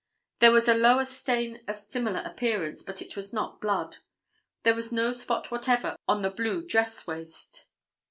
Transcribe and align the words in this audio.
There 0.39 0.51
was 0.51 0.67
a 0.67 0.73
lower 0.73 1.05
stain 1.05 1.61
of 1.67 1.75
similar 1.75 2.21
appearance, 2.21 2.81
but 2.81 3.03
it 3.03 3.15
was 3.15 3.31
not 3.31 3.61
blood. 3.61 3.97
There 4.63 4.73
was 4.73 4.91
no 4.91 5.11
spot 5.11 5.51
whatever 5.51 5.95
on 6.07 6.23
the 6.23 6.31
blue 6.31 6.65
dress 6.65 7.05
waist. 7.05 7.67